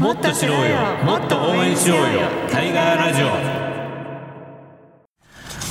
[0.00, 0.78] もっと知ろうよ。
[1.04, 2.22] もっと応援しようよ。
[2.50, 3.26] タイガーラジオ。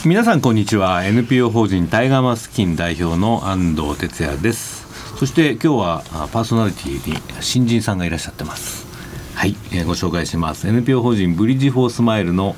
[0.08, 1.04] 皆さんこんにちは。
[1.04, 5.18] NPO 法人タイガーマスキン代表の安藤哲也です。
[5.18, 8.86] そして今日はパーソナリティに新人さんがいらっしゃってます。
[9.34, 10.68] はい、えー、ご紹介します。
[10.68, 12.56] NPO 法人ブリッジフォースマイルの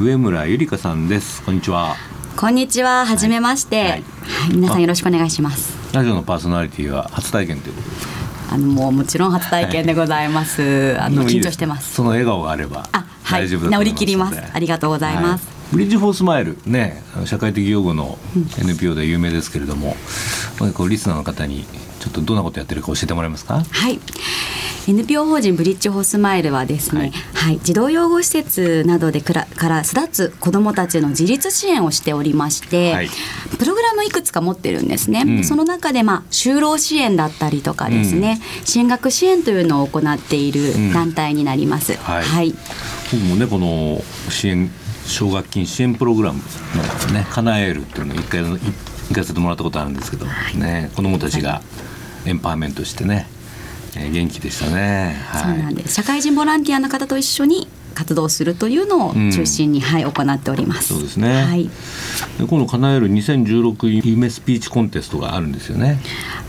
[0.00, 1.44] 上村ゆりかさんです。
[1.44, 1.94] こんにちは。
[2.36, 3.06] こんにちは。
[3.06, 4.02] はじめまして、はい、はい、
[4.56, 5.94] 皆さんよろしくお願いします。
[5.94, 7.96] ラジオのパーソナリティは初体験ということで。
[7.96, 8.21] す
[8.52, 10.60] あのもうもちろん初体験でございます。
[10.60, 11.94] はい、あの緊張してます。
[11.94, 12.86] その笑顔があれば
[13.24, 14.42] 大丈夫だと思います、はい、治りきります。
[14.52, 15.46] ありがとうございます。
[15.46, 18.18] はいブリッジフォースマイルね社会的用語の
[18.60, 19.96] NPO で有名ですけれども、
[20.60, 21.64] うん、こうリスナーの方に
[22.02, 23.62] ちょっとどんなことやってるか教えてもらえますか？
[23.62, 24.00] はい。
[24.88, 33.08] NPO 法人ブリッジホスマイルはですね、はい、はい、児童養護施設などでからから巣立つ子どもたちの自立支援をしておりまして、はい、
[33.60, 41.92] プログラムいくつか持ってるんですね、うん、その中で、まあ、就労支援だったりとかですね、うん、進学支援というのを行っている団体になります。
[41.92, 42.52] うん、はい、はい、
[43.12, 44.68] 僕もねこの支援
[45.06, 46.42] 奨学金支援プログラム
[47.06, 48.58] のね「叶える」っていうのを一回行
[49.14, 51.62] かせてもらったことあるんですけど、ね、子どもたちが
[52.26, 53.26] エンパワーメントしてね、
[53.96, 60.94] えー、元気でしたね、はい、そうなんです社会人ボランティアの方と一緒に活動するというのを中心に、うん、はい行っております。
[60.94, 61.42] そうですね。
[61.42, 61.64] はい。
[62.38, 66.00] で今度叶える2016夢スピーチコンテストがあるんですよね。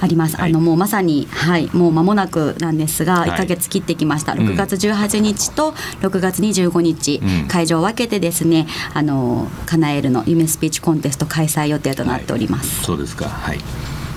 [0.01, 0.37] あります。
[0.37, 4.33] はい、あのもうまさにはいもう間もなくなんですが、1か月切ってきました。
[4.33, 12.77] はい、6月18日と6月25日、うん、会場を分けてですね、あの叶えるの夢スピーチコンテスト開催予定となっております。
[12.77, 13.27] はい、そうですか。
[13.27, 13.59] はい。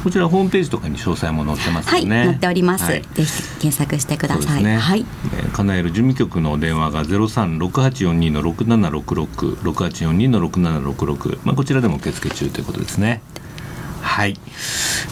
[0.06, 2.16] こちらホームページとかに詳細も載ってますよね。
[2.18, 2.84] はい、載っております。
[2.84, 4.62] はい、ぜひ検索してください。
[4.62, 5.04] ね、はい。
[5.34, 11.40] えー、叶える事務局の電話がゼロ三六八四二の六七六六六八四二の六七六六。
[11.42, 13.20] まあこちらでも受付中ということですね。
[14.00, 14.36] はい、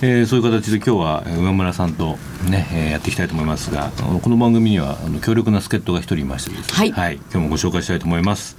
[0.01, 2.17] えー、そういう形で今日は上村さんと
[2.49, 3.91] ね、えー、やっていきたいと思いますが
[4.23, 8.57] この番組にはあの強力な助っ人が一人いましてですね、はい、はい、今日もご紹介したいと思います、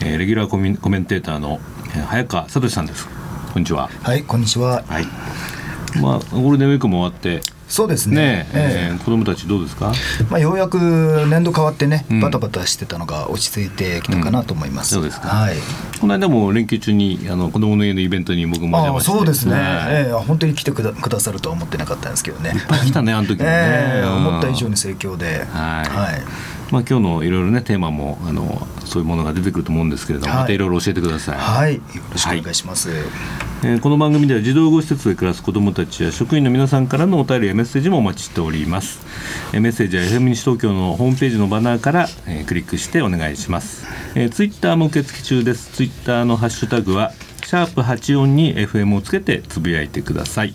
[0.00, 1.60] えー、レギュラーコメンテーターの、
[1.94, 3.06] えー、早川聡さんです
[3.52, 5.06] こんにちははいこんにちははい
[6.00, 7.40] まあ、ゴールデンウィークも終わって。
[7.68, 8.16] そうですね。
[8.16, 9.92] ね、えー、子どもたちどうですか、
[10.30, 10.78] まあ、ようやく
[11.28, 15.56] 年度変わってね、バタバタしてたのが落ち着いてきたかなと思います、うん、そうですか、はい、
[16.00, 19.10] この間も連休中にあの子どもの家のイベントに僕も邪魔して。
[19.10, 22.50] そうですね、えー、本当に来てくだくださるとは思ってなかったんですけどね。
[22.50, 25.44] いっぱい来たねあの時もね、 えー、思った以上に盛況で。
[25.52, 26.22] はい、はい
[26.70, 31.38] まあ、今日のいろいろねテーマもあのそういうものが出てくると思うんですけれども、はい、またいろいろ教えてください。
[31.38, 32.90] はい、よろしくお願いします。
[32.90, 32.98] はい、
[33.64, 39.00] えー、この番組では児童養護施設で暮らす子どもたちや職員の皆さんからのお便りやメッセージもお待ちしております。
[39.52, 43.86] えー、メッセージは FM 西東京のホームページのバナーから、えー、クリックしてお願いします。
[44.14, 45.70] えー、ツイッターも受付中です。
[45.72, 47.12] ツイッターのハッシュタグは
[47.44, 50.54] シャープ八音に FM をつけてつぶやいてください。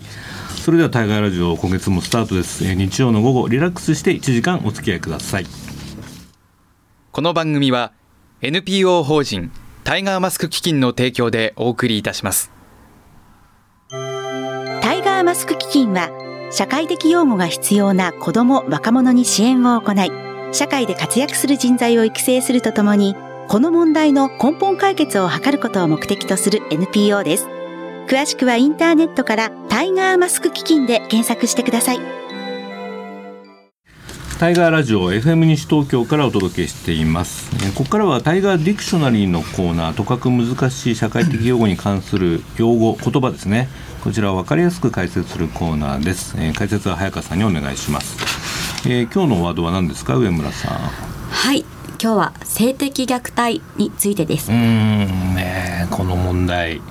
[0.62, 2.66] それではタイガーラジオ今月もスタートです。
[2.66, 5.71] えー、日曜の午後リラックスして1時間お付き合いください。
[7.12, 7.92] この番組は
[8.42, 9.52] NPO 法人
[9.84, 12.54] タイガーマスク基金の提供でお送りいたします
[13.90, 16.10] タイガーマスク基金は
[16.54, 20.10] 社会的養護が必要な子ども若者に支援を行い
[20.54, 23.14] 社会で活躍する人材を育成するとともに
[23.50, 27.48] この問題の根本解決を図ることを目的とする NPO です
[28.08, 32.21] 詳しくはインターネットからタイガーマスク基金で検索してください。
[34.42, 37.52] タイガーラジオ FM 西東京からお届けしています。
[37.76, 43.70] ここからはタイガーディクショナリーのコーナーとかく難しい社会的養護に関する用語言葉ですね。
[44.04, 50.72] こちらを分かりやすく解説するコーナーです、えー、解説は早川さんにお願いします、えー、今日のワードは何ですか上村さん。
[50.72, 51.60] はい。
[52.02, 54.52] 今日は性的虐待についてです。
[54.52, 54.58] うん。
[55.36, 56.82] ねこの問題、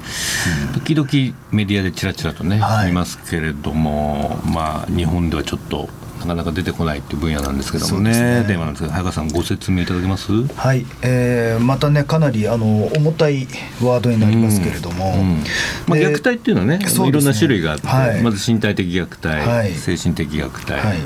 [0.72, 5.88] 時々メディアでちらちらとね、はい、見ますけれどもまあ日本ではちょっと
[6.26, 8.00] なかなか出てこないっていう分野なんですけども。
[8.00, 8.44] ね、ね。
[8.46, 10.32] テーマなんですけど、早川さん、ご説明いただけます？
[10.54, 13.46] はい、えー、またね、かなりあの重たい
[13.82, 15.44] ワードになりますけれども、うんうん、
[15.86, 16.86] まあ、虐待っていうのはね、ね。
[16.86, 20.98] いろんな種類があって、はい、まず身体的虐待、はい、精神的虐待、はい、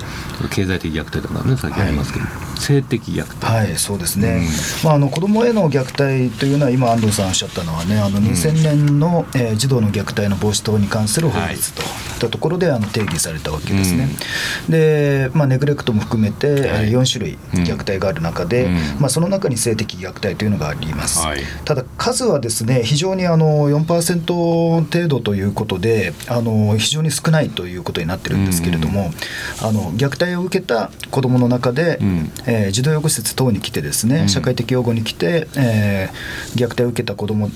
[0.50, 2.26] 経済的虐待とかね、さっきありますけど。
[2.56, 3.46] 性的虐待。
[3.46, 4.46] はいそうですね、
[4.82, 11.88] うん、まあ、あの子どもへの虐待というのは今安藤さんおっしゃったのはねあの2000年の、えー、児童の虐待の防止等に関する法律といっ
[12.20, 14.08] たところであの定義されたわけですね、
[14.68, 14.72] うん、
[15.04, 29.10] で、まあ、ネグレクトも含めて4種類虐待がある中で、うん、まあ、その中に性的虐待というのがあります、はい、ただ数はですね非常にあの4%程度ということであの非常に少ないということになってるんですけれども、
[29.62, 31.98] あの虐待を受けた子どもの中で、
[32.46, 37.50] えー、児童養護施設等に来てですね、うん、社会的養護に来て、えー、虐待を受けた子ども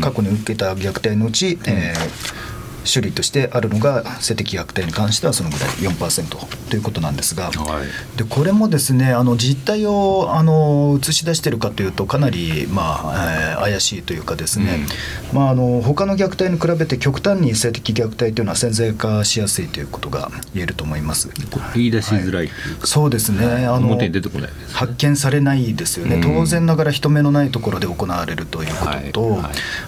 [0.00, 2.57] 過去に受けた虐待のうち、うん、えー
[2.90, 14.86] 種類としてあるのが性的虐待に関してはそのぐらい4%ということなんですが、はい、でこれもですねあの実態をあの映し出しているかというとかなり、まあえー、怪しいというかですね、
[15.32, 21.30] うん、まあ、あの他の虐待に比べて極端に性的虐待というのは潜在化しやすいということが言えると思います。
[21.74, 23.66] 言い出しづらい、はい、そうですね。
[23.66, 29.38] あの表に出てこない、ね、発見されないですよね、うん、当然ながら人目のないところで行われるということと、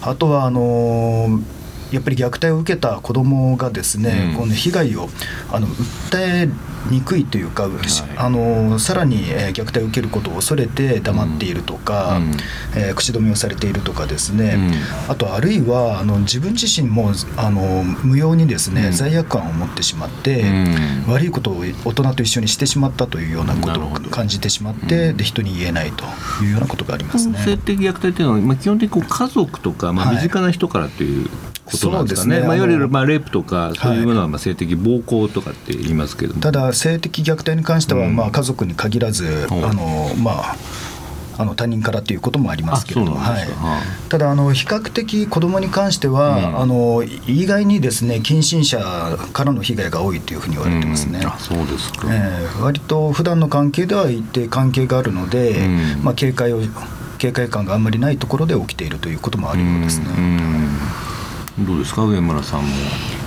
[0.02, 1.40] あとはあの
[1.92, 5.08] やっぱり虐待を受けた子どもがですね、うん、この被害を
[5.50, 6.48] あの訴え
[6.90, 7.72] にくいというか、はい、
[8.16, 12.30] あのさらに、え虐待を受けることを恐れて黙っているとか、うん、
[12.74, 14.54] えー、口止めをされているとかですね、
[15.06, 20.44] うん、あとあるいはあの自分自身もあの無用にですね、罪悪感を持ってしまって、
[21.06, 26.04] 悪いことを大人と一緒にしてしまったというようなことを感じてしまって、で人に言えないと
[26.42, 27.38] いうようなことがありますね。
[27.38, 32.46] 性的虐待というのは、まあ、基本的にこう家族とか、まあ、身近な人からという、はいことなんですかね、ね。
[32.46, 40.56] まあ、いわゆるまあレイプとか、そういうものはまあ性的暴行とかって言いますけどただ、性的虐待に関しては、まあ家族に限らず、うん、あのまあ、
[41.40, 43.48] あの他人からということもありますけれども、はい、
[44.10, 48.78] ただあの、比較的子どもに関しては、うん、あの意外にですね近親者
[49.32, 51.20] からの被害が多いというふうに言われてますね。
[51.20, 55.68] うん、そうですか、えー、割と普段の関係では一定関係があるので、う
[56.00, 56.60] ん、まあ、警戒を
[57.16, 60.06] 警戒感があんまりないところで起きているということもあるようですね。
[61.66, 62.68] どうですか上村さんも？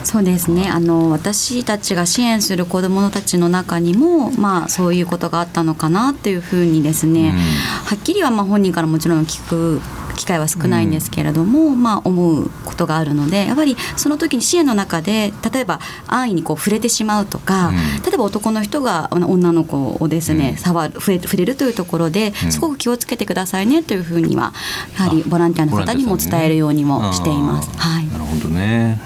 [0.04, 0.70] そうですね。
[0.70, 9.82] あの私たちが支援する子どもたちの中にも、まあ、そういうことがあったのかなっていうふうにですね、うん、はっきりはまあ本人からもちろん聞く
[10.16, 24.54] 機会は少ないんですけれども、うん、まあ、思うことがあるのでやっぱりその時に支援の中で例えば安易にこう触れてしまうとか、うん、例えば男の人が女の子をですね、うん、触る触れるというところですごく気をつけてくださいねというふうには
[24.98, 27.70] やはりボランティアの方にも伝えるようにもしています。
[27.70, 29.00] ね、はい、なるほどね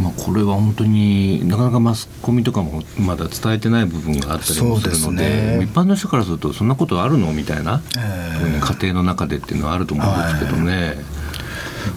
[0.00, 5.24] まあ、これは本当になかなかマスコミとかもまだ伝えてない部分があったりもするので、
[5.58, 10.86] ね、一般の人からするとそんなことあるのみたいな、えー、家庭の中でっていうのはあると思うんですけどね。
[10.86, 10.96] はい。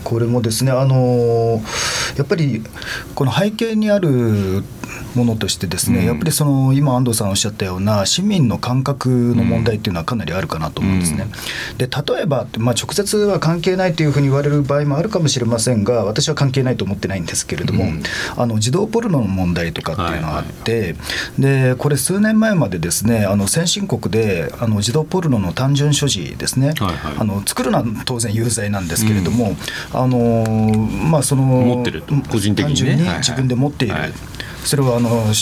[0.04, 1.62] これもですねあの
[2.16, 2.64] やっぱり
[3.16, 4.64] この背景にある
[5.16, 11.28] ものとしてですね、うん、やっぱりその今安藤さんおっしゃったような市民の感覚の問題っていうのはかなりあるかなと思うんですね。
[11.72, 18.04] うん、で例えば、まあ、直接は関係ないというふうに言われる場合もあるかもしれませんが私は関係ないと思ってないんですけれども、うん、
[18.38, 20.82] あの児童ポルノの問題とかっていうのがあって、はい。
[20.84, 29.56] はい、でこれ数年前までですねあの先進国であの児童ポルノの単純所持ですね、はいはい、あの作るのは当然有罪なんですけれども、
[29.94, 33.94] あのまあその持ってる個人的に、ね、単純に自分で持っている。
[33.94, 34.12] はいはい
[34.64, 35.34] それはあの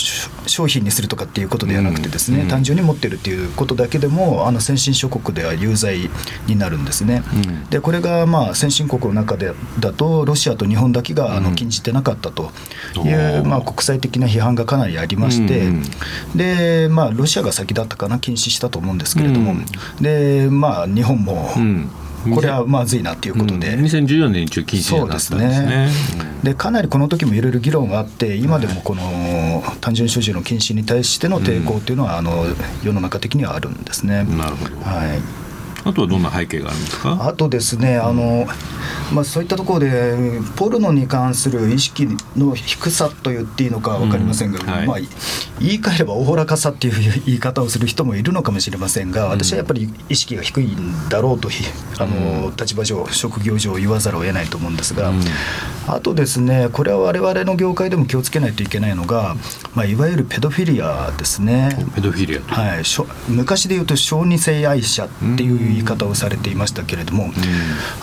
[0.46, 6.10] 商品にするとかっていうことではなくてですね、うん、単純に持ってるっていうことだけでもあの先進諸国では有罪
[6.46, 7.22] になるんですね。
[7.32, 12.50] うん、でこれがまあ先進国の中でだとロシアと日本だけがあの禁じてなかったと
[12.96, 15.68] いう、まあ、国際的な批判がかなりありまして、
[16.34, 19.54] でまあ、ロシアが先だったかな禁止したと思うんですけれども、
[20.00, 21.50] でまあ、日本も、
[22.34, 25.88] これはまずいなということで、うん、2014年一応禁止になったんですね。
[26.42, 32.44] で、ね、かなりこの時もいろいろ議論があって今でもこの単純所持の禁止に対しての抵抗というのは、あの
[32.82, 34.24] 世の中的にはあるんですね。
[34.24, 35.20] なるほど、はい。
[35.84, 37.28] あとはどんな背景があるんですか？
[37.28, 38.46] あとですねあの、
[39.12, 40.16] まあ、そういったところで
[40.56, 42.06] ポルノに関する意識
[42.36, 44.66] の低さと言っていいのか分かりませんが、うん。
[44.66, 44.96] はい、まあ、
[45.60, 51.48] 言い換えればおおらかさっていう言い方をする人もいるのかもしれませんが私はやっぱり意識が低いんだろうと
[51.98, 55.20] あの立場上職業上言わざるを得ないと思うんですが、うん、
[55.86, 59.36] あとですねこれは我々の業界でも気をつけないといけないのが、
[59.74, 61.76] まあ、いわゆるペドフィリアですね。
[61.94, 62.82] ペドフィリアはい、
[63.28, 67.32] 昔で言うと小児性愛者っていう言い方をされていましたけれども、うん、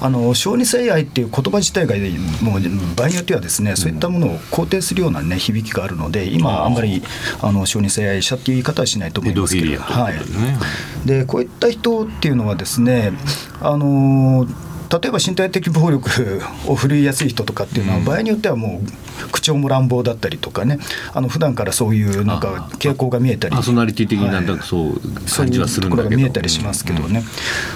[0.02, 1.96] あの小児性愛っていう言葉自体が
[2.42, 7.02] もう場合によってはですねそういったものを肯定するような、ね、響きがあるので今あんまり
[7.42, 13.14] あの小児性愛者っていう言い方はしないと思いますけど、はい、でこういった人っていうのはですね
[13.62, 14.46] あの
[14.92, 20.80] 例えば身体的暴力を振るいやすい人とかっていうのは、場合によってはもう口調も乱暴だったりとかね。
[21.14, 23.56] あの普段からそういうなんか傾向が見えたり。
[23.56, 25.00] パーソナリティ的になんとなくそう
[25.36, 27.24] 感じはするんだけど、はい、見えたりしますけどね、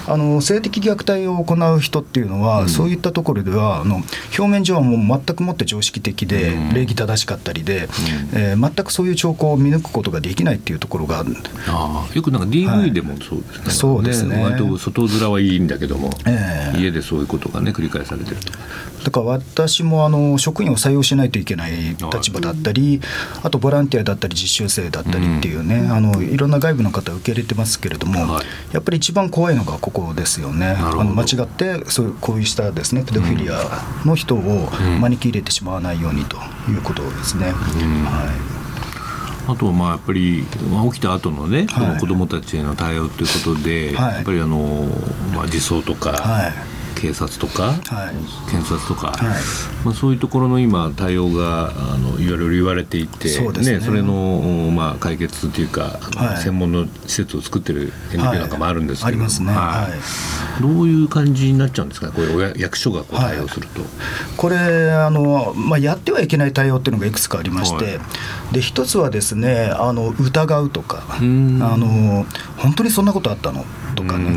[0.06, 3.96] あの性的虐待を行う人っていうのは、そういったところではあの
[4.36, 7.88] 表面上はもう全くもって常識的で、礼儀正しかったりで、
[8.32, 11.20] えー、全くそういう兆候を見抜くことができないっていうところが
[11.66, 14.42] あよくなんか DV でもそうですね、はい、そうですね。
[14.42, 18.52] 割と外面はいいんだけども、えー、家でそういうことがね繰り返されてると
[19.04, 23.00] だから私もあの職員を採用しないといけない立場だったり、
[23.42, 28.40] あとボランティアだったり実習生だったりっていうね、あのいろんな外部の方を受け入れてますけれども、
[28.72, 30.76] やっぱり一番怖いのがここですよね。
[30.78, 33.58] あの間違ってそういうこういうしたですねペドフィリア
[34.04, 34.68] の人を
[35.00, 36.36] 招き入れてしまわないようにと
[36.68, 37.52] いうことですね。
[37.52, 38.60] はい。
[39.50, 40.44] あとまあやっぱり
[40.92, 44.86] 起きた後のね、はい、子どもたちへの対応ということで、はい、やっぱりあの、
[45.34, 46.69] まあ、児相とか、はい
[47.00, 49.28] 警察とか、はい、検察とか、はい、
[49.84, 59.26] まあ、そういうところの今対応があのいろいろ言われていてそね、ね、それの、まあ、解決というか、はい、専門の施設を作ってる NPO なんかもあるんですけど、ね、
[60.60, 63.80] どういう感じになっちゃうんですかこれ役所がこう対応すると。
[64.36, 64.56] これ
[64.92, 67.98] あの、まあ、やってはいけない対応っていうのがいくつかありまして、
[68.52, 72.26] で一つはですねあの疑うとかあの
[72.58, 73.64] 本当にそんなことあったの？
[73.94, 74.30] とかね。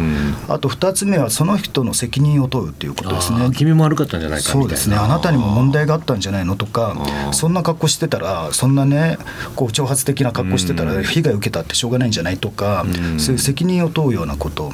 [0.47, 3.49] あと2つ目はその人の責任を問うっていうことですね。
[3.55, 4.95] 君も悪かったんじゃないかそうですね。
[4.95, 6.95] あなたにも問題があったんじゃないのとか
[7.31, 9.17] そんな格好してたらそんなね
[9.55, 12.85] こう挑発的な格好してたら被害を受けたってしょうがないんじゃないとか
[13.17, 14.71] そういう責任を問うようなこと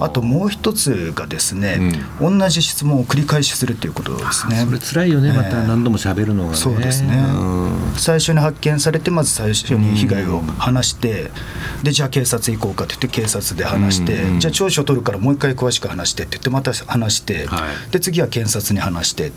[0.00, 1.78] あともう一つがですね、
[2.20, 4.64] うん、同じ質問を繰り返しするっていうことですね。
[4.64, 7.18] それ辛いよね、また何度も喋るのが、ね、そうですね、
[7.96, 11.30] 最初に発見されてまず最初に被害を話して、
[11.82, 19.32] でじゃあ警察行こうかって言って警察で話して、じゃあ調書取るからもう一回詳しく話してって言ってまた話して、はい、で次は検察に話して、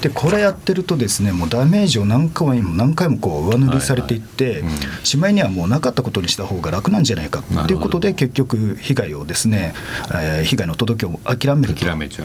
[0.00, 4.64] でこれやってるとですねもうダメージを何回も何回もこう上塗りされていって、
[5.04, 9.74] しまいにはもうなかったことにした方が楽なんじゃないかっていうことで結局被害をですね
[10.14, 11.84] えー、被害の届けを諦めると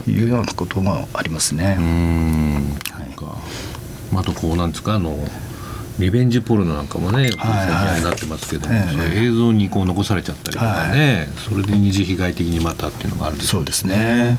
[0.10, 1.76] いうようなこともありますね。
[2.92, 5.18] はい、あとこうなんですかあの
[6.00, 14.38] リベンジポルノなんかもね、最近になってますけど、はいはい、映像にこう残されちゃったりとかね、はい、それで二次被害的にまたっていうのがあるんですそうですね。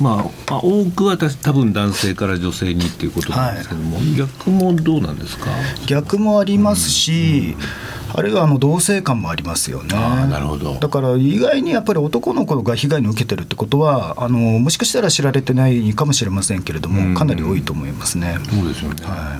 [0.00, 5.46] まあ、多くは多分男性から女性にっていうことなんですけども、はい、逆もどうなんですか？
[5.86, 9.94] 逆もありますし、うんあるいはあの同性感もありますよね。
[9.94, 10.74] なるほど。
[10.74, 18.38] だから意外にやっぱり男の子が被害に受けてるってことはあのもしかしたら知られてないかもしれませんけれども、かなり多いと思いますね。
[18.50, 19.38] そうですよね、は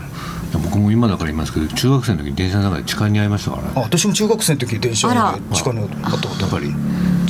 [0.54, 0.58] い。
[0.58, 3.70] 僕も今だから言いますけど中学生の時電車の中で痴漢に遭いましたからね。
[3.76, 5.14] あ私も中学生の時電車で
[5.54, 6.10] 痴漢にあった。
[6.10, 6.74] ことやっぱり。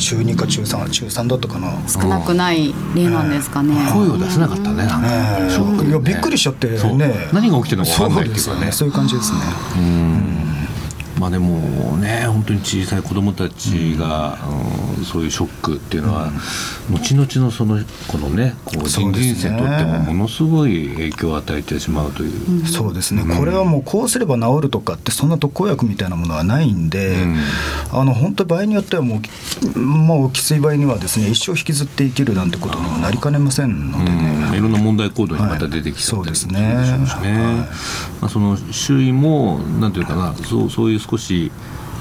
[0.01, 1.73] 中2か中3中3だったかな。
[1.87, 4.85] 少なくない例なんですかね、声を出せなかったね。
[4.85, 5.89] ね。
[5.89, 7.29] いやびっくりしちゃってね。
[7.33, 8.73] 何が起きてるのか分かんないっていうかね。
[8.73, 9.39] そういう感じですね。
[9.77, 10.20] うん
[11.21, 14.39] まあでもね本当に小さい子どもたちが、
[14.99, 16.29] うん、そういうショックっていうのは、
[16.89, 27.17] うん、後々のそのこのねこう人生にとってもものすごい影響を与えてしまうという、そうですね、これはもうこうすれば治るとかってそんな特効薬みたいなものはないんで、
[27.93, 29.21] あの本当場合によってはも
[29.75, 36.75] うもうきつい場合にはですね一生引きずっていけるなんてことにはなりかねませんのでね、いろんな問題行動にまた出てきそうですね、
[38.21, 41.50] まあ、その周囲もなんていうかなそうそういう少し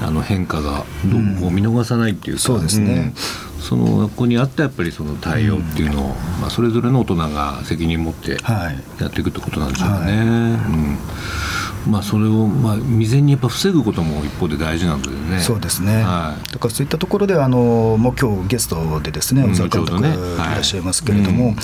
[0.02, 3.12] あの変化がどうも見逃さないっていうか、そうですね、
[3.60, 6.08] その学校にあったやっぱりその対応っていうのを、
[6.40, 8.38] まあ、それぞれの大人が責任を持って
[9.00, 10.12] やっていくってことなんでしょうかね。
[10.12, 10.26] はい。
[10.26, 10.98] うん
[11.88, 15.40] まあ、それをまあ未然にやっぱ防ぐことも一方で大事なのでね。
[15.40, 16.02] そうですね。
[16.02, 20.02] はい、だからそういったところであのもう今日ゲストでですね小沢監督い
[20.38, 21.56] らっしゃいますけれども、ね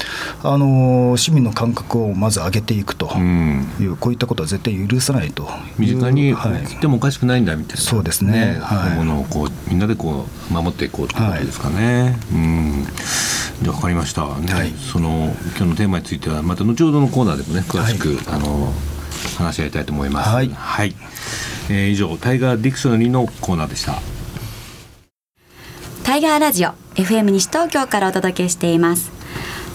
[0.42, 0.54] はい。
[0.54, 3.06] あの市民の感覚をまず上げていくと。
[3.16, 8.58] いう、うん、こういったことは絶対許さないと身近に起きてもおかしくないんだみたいな、そうですね。
[8.60, 12.18] はい、ものをこうみんなでこう守っていこうということですかね。
[12.32, 12.86] うん。
[13.62, 18.72] じゃ分かりました、ね、はい、その今日のテーマについてはまた後ほどのコーナーでもね詳しく、あの
[19.38, 20.30] 話し合いたいと思います。
[20.30, 20.94] はい、はい、
[21.70, 24.00] えー、以上タイガーディクショナリーのコーナーでした。
[26.04, 29.10] タイガーラジオ FM 西東京からお届けしています。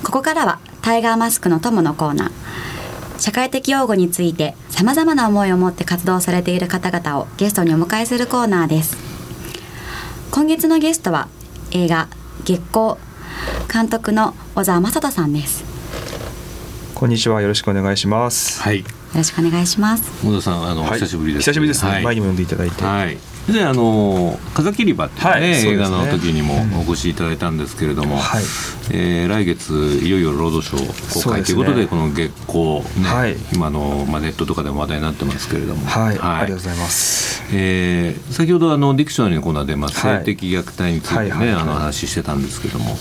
[0.04, 2.32] ここからはタイガーマスクの友のコーナー。
[3.22, 8.98] 社会的養護についてさまざまな思いを持って活動されている方々をゲストにお迎えするコーナーです
[10.32, 11.28] 今月のゲストは
[11.70, 12.08] 映画
[12.46, 12.96] 月光
[13.72, 15.64] 監督の小沢雅人さんです
[16.96, 18.86] こんにちはよろしくお願いしますはいよ
[19.18, 20.04] ろしくお願いします。
[20.26, 21.44] 小田さんあの、はい、久しぶりです。
[21.44, 22.84] 久しぶりですね、はい、前にも呼んでいただいて。
[22.84, 28.44] はいであの風切り場っていうね、はい、映画の時にもお越しいただいたんですけれども、はい、
[28.92, 42.92] えー、来月いよいよロードショー公開ということで、ね、この月光ね、はい、今の、まあ、ネットとかでも話題になってますけれども、はい、ありがとうございます、えー、先ほどあのディクショナリーのコーナーで、まあ、性的虐待についてね、あの話してたんですけども、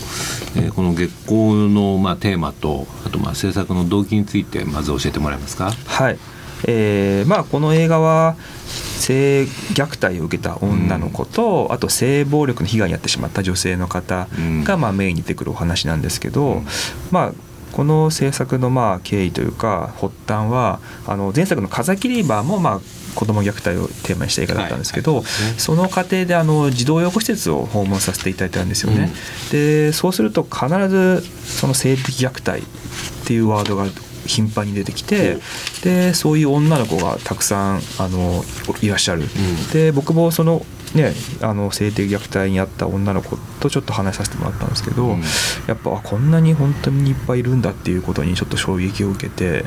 [0.57, 5.71] えー、この月光の、まあ、テーマとあとまあ制作の動機についてまず教えてもらえますか？
[5.87, 6.19] はい
[6.65, 8.37] えーまあ、この映画は
[8.67, 14.29] 性虐待を受けた女の子と、うん、あと性暴力の被害に遭ってしまった女性の方
[14.65, 16.67] がまあメインに出てくるお話なんですけど、うん、
[17.11, 17.33] まあ
[17.73, 22.81] この制作のまあ経緯というか発端はあの前作の「風切り場」もまあ
[23.15, 29.13] 子ども虐待をテーマにした映画だったんですけど、はいはい、その過程であの児童養護施設を訪問させていただいたんですよね。
[29.45, 33.87] うん、でそうすると必ずその性的虐待っていうワードが
[34.31, 35.39] 頻繁に出てきて、
[35.83, 38.43] でそういう女の子がたくさんあの
[38.81, 39.23] いらっしゃる。
[39.23, 45.21] うん、で僕もそのね、あの性的虐待にあった女の子とちょっと話させてもらったんですけど、うん、
[45.69, 49.65] やっぱこんなに本当にいっぱいいるんだっていうことにちょっと衝撃を受けて、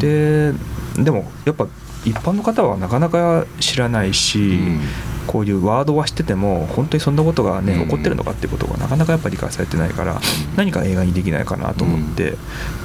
[0.00, 0.52] で
[0.96, 1.68] でもやっぱ
[2.04, 4.80] 一般の方はなかなか知らないし、うん、
[5.28, 10.18] こういうワードは知ってても本当にそんなことがね、起こってるのかっていうことがなかなかやっぱり理解されてないから、
[10.56, 12.34] 何か映画にできないかなと思って、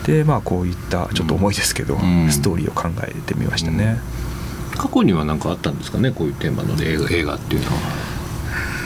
[0.06, 1.98] でまあこういったちょっと重いですけど、
[2.30, 3.98] ストーリーを考えてみましたね。
[4.78, 8.13] 過去には何かあったんですかねこういうテーマの映画映画っていうのは。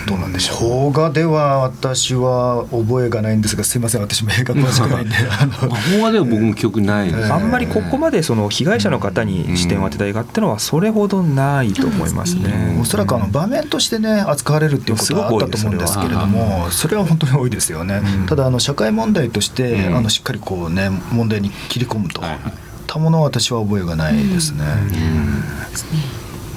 [0.08, 0.58] どうなんでしょう？
[0.92, 7.12] 邦画では私は覚えがないんですがすみません私も映画詳しくないんで邦画では僕も記憶ない。
[7.12, 7.24] です、え。
[7.32, 22.40] ー、あんまりここまでその被害者の方に視点を当てた映画ってのはそれほどないと思いますね、うん、おそらくあの場面としてね扱われるっていうことはあったと思うんですけれどもそれは本当に多いですよね、うん、ただあの社会問題として、あのしっかりこうね問題に切り込むと、はい、
[22.88, 24.64] たものは私は覚えがないですね、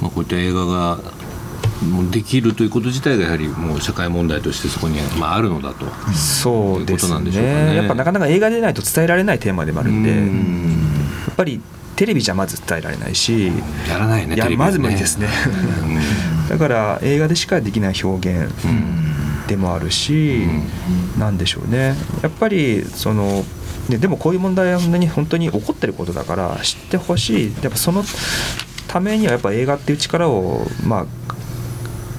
[0.01, 0.99] まあ、こういった映画が
[2.11, 5.85] できるということ自体がやはりもう社会問題としてそこにまああるのだと。
[6.13, 7.31] そうですね。
[7.31, 7.75] ね。
[7.75, 10.17] やっぱなかなか映画でないと伝えられないテーマでもあるんでや
[11.31, 11.61] っぱり
[11.95, 13.51] テレビじゃまず伝えられないし
[13.87, 15.27] やらないねやまず無理ですね。
[16.49, 18.51] だから映画でしかできない表現
[19.47, 20.45] でもあるし
[21.17, 21.95] なんでしょうね。
[22.21, 23.43] やっぱりその
[23.89, 27.53] ね、でもこういう問題は本当に本当に起こってることだから知ってほしい。
[27.61, 28.03] やっぱその
[28.87, 31.05] ためにはやっぱ映画っていう力をまあ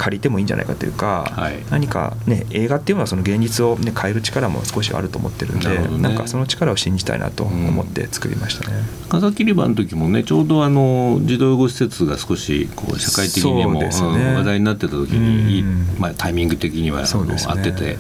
[0.03, 8.77] 借りてもいいんじゃないかというか、はい、何か、ね、映画っていうのはその現実を、ね、変える力も少しあると思ってるんでな、ね,、んかその力を信じたいなと思って作りましたね。
[9.05, 13.91] うん、風切り場の時もねちょうどあの児童養護施設が少しこう社会的にも、ね。
[13.93, 17.97] うん、話題になってた時にいい、まあ、タイミング的には、ね、合ってて、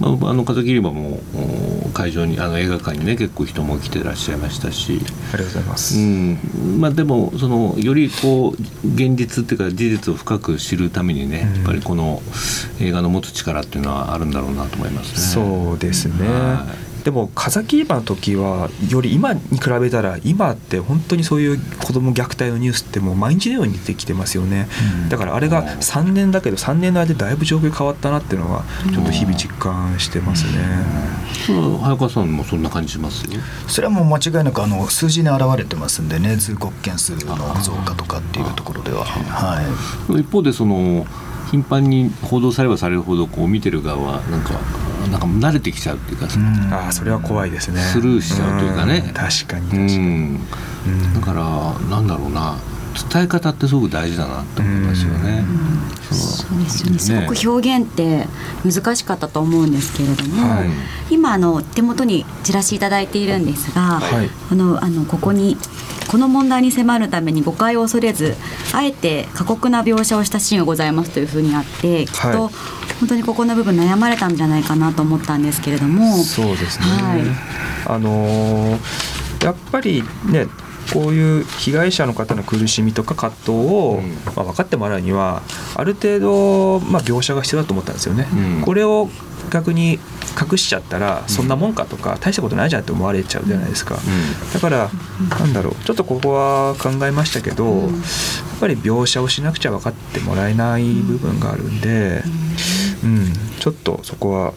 [0.00, 1.20] まあ、あの風切り場も
[1.94, 5.00] 会場にあの映画館にね結構人も来てらっしゃいましたし。
[5.32, 6.38] ありがとうございます、うん。
[6.80, 12.20] まあ、でもそのよりこう現実っていうか事実を深く知るためにねやっぱりこの
[12.80, 15.18] 映画の持つ力っていうのはあるんだろうなと思いますね。
[15.18, 24.68] そうですね、はいでも風切り場の時はより今に比べたら今って本当にそういう子ども虐待のニュースってもう毎日のように出てきてますよね、
[25.02, 30.52] うん、だからあれが3年だけど3年の間でだいぶ状況変わったなっていうのはちょっと日々実感してますね、
[31.50, 33.26] うん、早川さんもそんな感じします？
[33.68, 39.60] それはもう間違いなくあの数字に表れてますんでね通告件数の増加とかっていうところでは、は
[40.16, 41.06] い、一方でその
[41.50, 44.54] 頻繁に報道されればされるほどこう見てる側はなんか
[45.10, 46.26] なんか慣れてきちゃうっていうか、
[46.72, 47.80] ああそれは怖いですね。
[47.80, 50.38] スルーしちゃうというかね、確かに確かに、
[51.14, 52.56] だからなんだろうな。
[53.12, 55.44] 伝え方ってすごく大事だなと思いますよね。
[56.12, 56.98] そうですよね。
[56.98, 58.26] すごく表現って
[58.64, 60.68] 難しかったと思うんですけれども、はい、
[61.10, 65.56] 今あの手元にチラシいただいているんですが、はい、このあのここに
[66.08, 68.34] この問題に迫るために誤解を恐れず
[68.72, 72.50] あえて過酷な描写をしたシーンがございますというふうにあってきっと、
[73.00, 76.16] 本当にここの部分悩まれたんじゃないかなと思ったんですけれども。
[76.18, 77.20] そうですね、はい、
[77.86, 80.46] あのー、やっぱりね
[80.92, 84.00] こういう被害者の方の苦しみとか葛藤を、
[84.36, 85.42] まあ、分かってもらうには
[85.74, 88.28] ある程度、まあ、描写が必要だと思ったんですよね。
[88.32, 89.08] うん、これを
[89.54, 90.00] 逆に
[90.40, 93.96] 隠しちゃったらそんなもんかとか大したことないじゃんって思われちゃうじゃないですか、
[94.52, 94.90] だから
[95.30, 97.90] なんだろうちょっとここは考えましたけどやっ
[98.58, 102.24] ぱり描写をしなくちゃ分かってもらえない部分があるんで、
[103.04, 104.54] うん、ちょっとそこは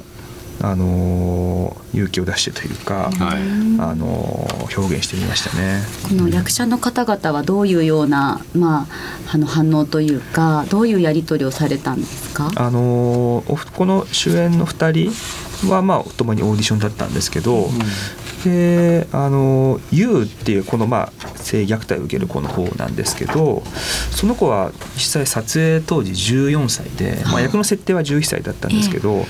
[0.61, 3.41] あの勇気を出してというか、はい、
[3.79, 5.81] あの表現してみましたね。
[6.07, 8.87] この役者の方々はどういうような、ま
[9.29, 12.51] あ、あの反応というかどういうやり取りをされたんですか？
[12.55, 13.43] あの
[13.75, 15.11] この主演の2
[15.61, 17.79] 人は、まあ、共にオーディションだったんですけど、うん、
[18.43, 23.63] であの YOU っていうこの、まあ、性虐待を受ける子の方なんですけど
[24.11, 29.25] その子は実際撮影当時14歳で、まあ、役の設定は11歳だったんですけど、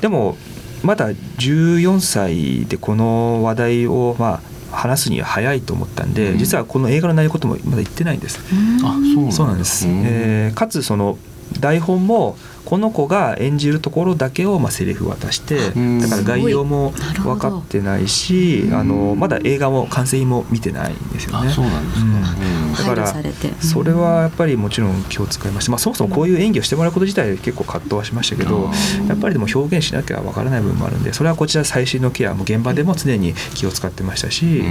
[0.00, 0.36] でも
[0.82, 8.40] まだ14歳でこの話題をまあ話すには早いと思ったんで、実はこの映画の内容こともまだ言ってないんです。
[8.84, 8.96] あ
[9.32, 11.18] そうなんです、えー、かつその
[11.60, 16.90] 台本もこの子が演じるところだけをまあセリフ渡してだから概要も
[17.22, 21.50] 分かってないしあのまだ映画も完成も見てないんですよね。
[21.50, 23.14] そうなんですか、うんだから
[23.60, 28.70] それはやっぱりもちろん気を使いました、まあ、そもそもこういう演技をしてもらうこと自体結構葛藤はしましたけど
[29.08, 34.62] やっぱりでも表現しなきゃわからない部分もあるんでそれはこちら最新のケアも現場でも常に気を使ってましたし、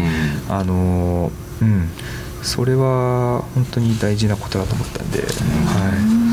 [0.49, 1.89] あのうん。
[2.43, 5.25] それは本当に大事なことだと思ったんで、は
[6.21, 6.24] い。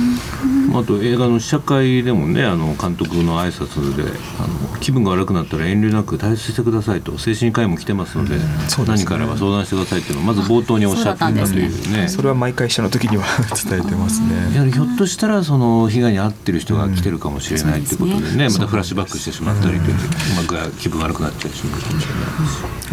[0.75, 4.03] あと映画の試写会でもねあの監督の挨拶で
[4.39, 8.41] あの気分が悪くなったら遠慮なく退出してくださいと精神科医も来てますので、うん。
[8.41, 8.47] ね、
[8.87, 12.09] 何からは相談してくださいっていうのをまず冒頭におっしゃってたというね。
[12.09, 13.25] それは毎回下の時には
[13.69, 14.53] 伝えてますね。
[14.55, 19.97] やはりひょっとしたらその被害に遭ってる人が来てるかもしれないということでね、またフラッシュバックしてしまったりという、う
[20.37, 21.63] まく気分悪くなっちゃうし。
[21.67, 22.23] まうかもしれない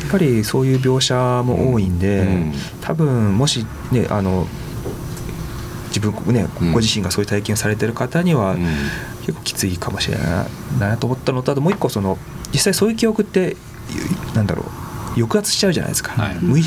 [0.01, 4.47] やっぱりそういう描写も多いんで、うん、多分もしねあの
[5.89, 8.55] 自分ね、ご自身がそういう体験をされてる方には、
[9.25, 12.17] 結構きついかもしれないなと思ったのとあともう一個その
[12.51, 13.57] 実際そういう記憶って
[14.35, 16.57] なんだろう抑圧しちゃうじゃないですか、はい、無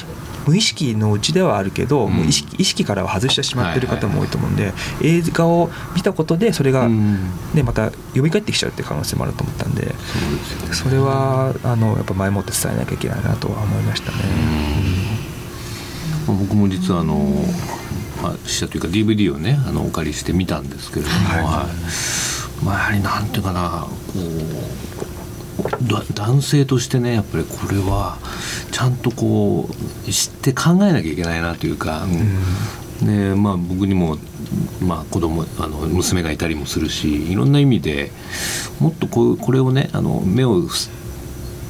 [0.46, 9.94] 無意識のうちではあるけど、うん、もう意識意識からは外してしまってる方も多いと思うんで、映画を見たことでそれが、ね、また蘇ってきちゃうっていう可能性もあると思ったんで
[10.72, 14.18] それはあのやっぱ前もって伝えなきゃいけないなとは思いましたね。
[16.26, 17.18] 僕も実はあの
[18.22, 21.66] まあ、したというか DVD をねあのお借りして見たんですけれども、は
[22.62, 28.18] い、まあ、やはりなんていうかなこう男性としてねやっぱりこれは
[28.70, 32.04] ちゃんとこう知って考えなきゃいけないなというか、
[33.00, 34.16] うん、でまあ、僕にも、
[34.80, 38.12] まあ、子供あの娘がいたりもするしいろんな意味で
[38.78, 40.62] もっとこうこれをねあの目を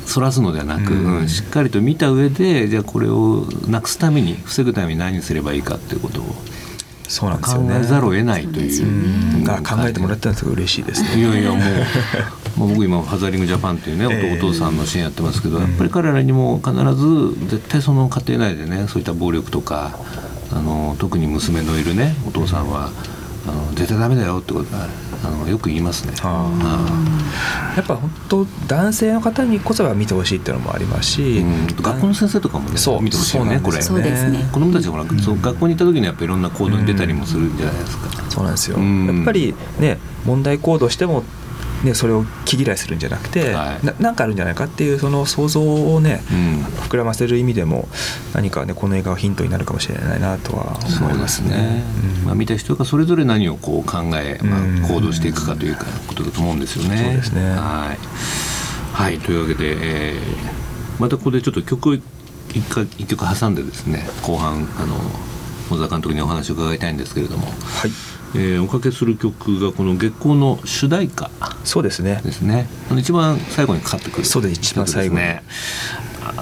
[0.06, 6.24] そらすのではなく、うん、しっかりと見た上でじゃあこれをなくすために防ぐために何すればいいかっていうことを
[7.12, 11.08] そうなんですよね、考えざるを得ないという、ね、考えてもらったんですが嬉しいですね。
[11.20, 11.60] いやいやもう
[12.58, 19.98] もう僕今ハザリングジャパンというね、お父さんの支援やってますけど、やっぱり彼らにも必ず絶対その家庭内でねそういった暴力とか
[20.50, 22.90] あの特に娘のいるねお父さんは、
[23.46, 24.86] あの絶対ダメだよってことがあ
[25.30, 26.14] のよく言いますね。
[27.76, 33.80] やっぱ本当男性の方にこそは見てほしいっていうのもありますし、うん、学校の先生とかもねそう見てほしいよねこれ。
[33.80, 34.48] そうですね。
[34.52, 38.08] 子供たちがそう学校に行った時にやっぱりいろんな行動に出たりもするんじゃないですか。
[38.30, 41.24] そうなんですよ、やっぱりね問題行動しても
[41.84, 47.88] ね、それを気嫌いするんじゃなくて、はい、ななんかあるんじゃないかっていうその想像をね、うん、膨らませる意味でも
[48.34, 51.48] 何かねこの映画はヒントになるかもしれないなとは思いますね。
[51.48, 51.82] すね。
[52.20, 56.96] うん、まあ、見た人がそれぞれ何をこう考え、まあ、行動していくかというかことだと思うんですよね。
[56.96, 57.50] そうですね。
[57.50, 57.98] はい、
[58.92, 62.02] はい、というわけで、えー、またここでちょっと曲を一
[62.70, 64.96] 回一曲挟んでですね後半あの
[65.70, 67.46] 小沢監督にお話を伺いたいんですけれども。
[67.46, 71.30] はいえー、おかけする曲がこの月光の主題歌
[71.64, 72.20] そうですね。
[72.24, 72.66] ですね。
[72.96, 75.42] 一番最後にかかってくるそうです一番最後ね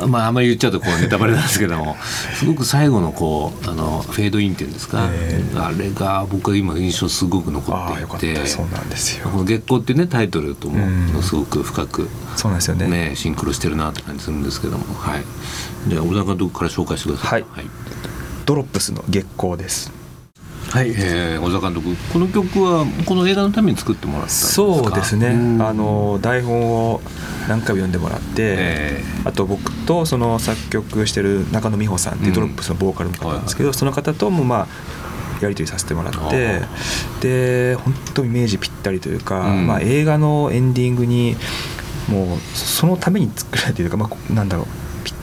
[0.07, 1.97] まああんまり言っちゃうとこうネタバレなんですけども。
[2.35, 8.47] すごく最後のこうあのフェードインっていうんですか、えー、あれが僕は今印象すごく残っていて。
[8.47, 9.29] そうなんですよ。
[9.29, 12.87] この月光っていうねタイトルともすごく深く、そうなんですよね。
[12.87, 14.85] ねシンクロしてるなって感じするんですけども。
[14.99, 15.25] はい。
[15.89, 17.71] じゃあ小沢監督から紹介してください、はい、はい、
[18.45, 19.91] ドロップスの月光です
[20.71, 25.29] はい、えー、小沢監督この曲はこの映画のために作ってもらったそうですね。
[25.61, 27.01] あの台本を
[27.49, 34.67] 何回も読んでもらって、えー、あと僕とその作曲してる中野ミホさんっていうドロップスのボーカルの方なんですけど、うん、その方ともまあ
[35.43, 36.63] やり取りさせてもらって
[37.21, 41.35] で本当イメージぴったりというか、うん、まあ、映画のエンディングに
[42.09, 44.67] もうそのために作られているか、まあ、なんだろう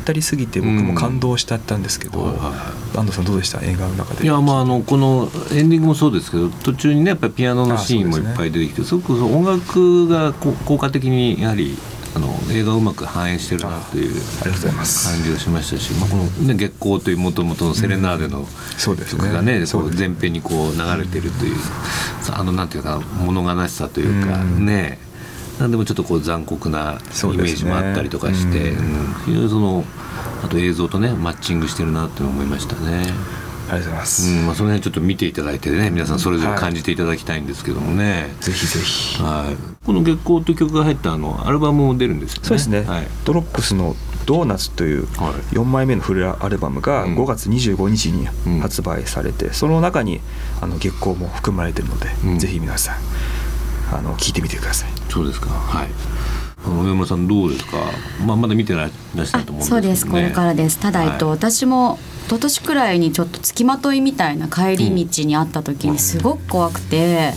[0.08, 3.62] ったりすぎて僕も感動しちゃったんですけど、うん、安藤さんどうでした？
[3.62, 4.24] 映画の中で。
[4.24, 11.78] いやまああのこのエンディングもそうですけど途中にねやっぱりピアノのシーンもいっぱい出てきてす,、ごく音楽が効果的にやはり
[12.16, 18.48] あの映画をうまく反映してるなという感じがしましたし、まあ、この、ね、月光というもともとのセレナーデの
[18.80, 21.56] 曲がね,、こう前編にこう流れてるという
[22.32, 24.98] あのなんていうか物悲しさというかね、
[25.60, 28.78] なんでもちょっとこう残酷なイメージもあったりとかして、ね
[29.28, 29.84] うん、その
[30.44, 33.06] あと映像とねマッチングしてるなって思いましたね。
[33.70, 34.32] ありがとうございます。
[34.32, 38.12] うん、まあその辺ちょっと見ていただいてね、皆さんそれぞれ感じていただきたいんですけどもね。
[38.14, 39.22] はい、ぜひぜひ。
[39.22, 39.86] はい。
[39.86, 42.48] この月光という曲が入ったあのアルバムも出るんですよね。
[42.48, 42.84] そうですね。
[42.84, 48.28] はい、ドロップスのドーナツという4枚目のフルアルバムが5月25日に
[48.62, 50.22] 発売されて、その中に
[50.62, 52.96] あの月光も含まれているので、うん、ぜひ皆さん
[53.92, 54.90] あの聞いてみてください。
[55.10, 55.50] そうですか。
[55.50, 55.88] はい。
[56.66, 57.78] 上村さんどうですか？
[58.26, 60.08] まあまだ見てないらっしゃると思うんですけど、ね、そうです。
[60.08, 60.80] これからです。
[60.80, 67.32] ただ、えっと、私も一昨年くらいにちょっと付きまといみたいな帰り道にあった時にすごく怖くて、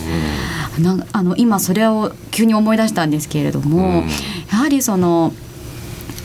[0.77, 4.07] うん、なあの今それを急に思い出したんですけれども、うん、
[4.51, 5.33] やはりその。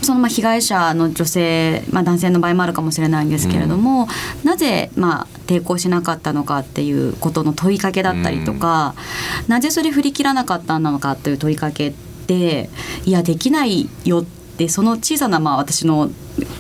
[0.06, 4.04] そのまあ被害者の女性、まあ、男性の場合もあるかもしれないんですけれども、
[4.42, 8.94] うん、なぜまあ抵抗しなかったのかっていうことの問いかけだったりとか、
[9.44, 11.92] うん、なぜそれ振り切らなかったのかっていう問いかけっ
[12.26, 12.70] て
[13.04, 16.10] いやできないよってその小さなまあ私の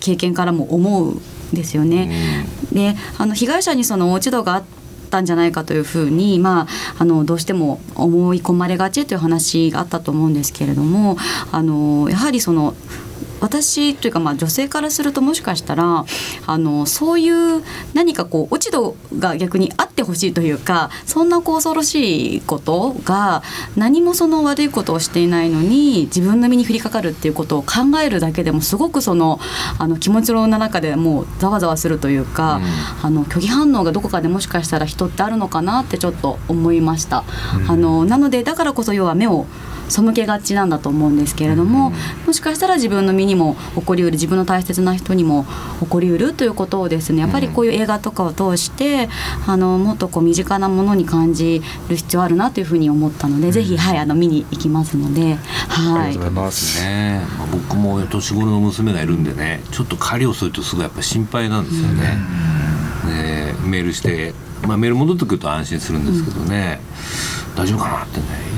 [0.00, 1.20] 経験からも思うん
[1.52, 2.44] ですよね。
[2.70, 4.64] うん、であの被害者にその落ち度があっ
[5.10, 6.66] たんじゃないかというふうに、まあ、
[6.98, 11.16] あのどうしても思い込まれがちという話があったと思うんですけれども
[11.52, 12.74] あのやはりその
[13.40, 16.04] 私というかまあ女性からするともしかしたら
[16.46, 17.62] あのそういう
[17.94, 23.42] 何かこう落ち度が逆にあってほしいというかそんなこう恐ろしいことが
[23.76, 29.38] 何もその悪いことをしていないのに自分の身に降りかかるっていうことを考えるだけでもすごくその
[29.78, 37.24] あの気持ちの中でもうざわざわするというか、うん、あの拒否反応がどこかでもしかしたら人ってあるのかなってちょっと思いました。
[37.56, 39.46] うん、あのなのでだからこそ要は目を
[39.88, 41.92] 背けがちなんだと思うんですけれども、
[42.26, 45.46] もしかしたら自分の身にも起こりうる自分の大切な人にも
[45.80, 49.08] 起こりうるということをですねやっぱりこういう映画とかを通して
[49.46, 55.36] あのもっとこう身近なものに感じる必要あるなというふうに思ったので、ぜひ、はい、あの見に行きますので、
[55.68, 62.02] はい、ありがとうございますね、まあ、僕も年頃の娘がいるんでねちょっと帰り遅いとすごいやっぱ心配なんですよね。
[63.06, 64.34] ねメールして、
[64.66, 66.80] まあ、メール戻ってくると安心するんですけどね、
[67.50, 68.55] うん、大丈夫かなってね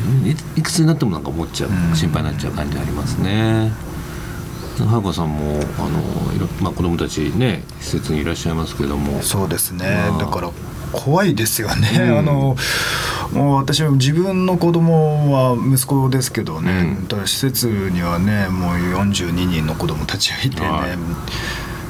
[0.56, 3.72] いくつになってもなんか思っちゃう、心配になっちゃう感じありますね。
[5.12, 9.20] さんもあの、まあ、子供たちね施設にいらっしゃいますけども。
[9.22, 10.50] そうですね、まあ、だから
[10.92, 12.56] 怖いですよね、うん、あの
[13.32, 20.86] もう私は自分の子供は息子ですけどね、うん、だ施設にはねもう42人の子供たちがいてね、は